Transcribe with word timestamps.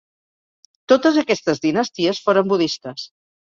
Totes 0.93 1.19
aquestes 1.23 1.61
dinasties 1.67 2.23
foren 2.29 2.51
budistes. 2.55 3.07